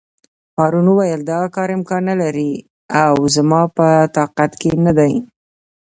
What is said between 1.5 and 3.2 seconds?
کار امکان نه لري او